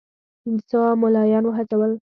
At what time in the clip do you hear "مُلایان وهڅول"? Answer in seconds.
1.01-1.91